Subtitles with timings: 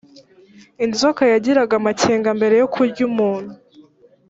[0.85, 3.51] inzoka yagiraga amakenga mbere yokurya umuntu